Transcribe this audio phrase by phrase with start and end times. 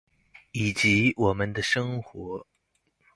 [0.51, 2.47] 以及我們的生活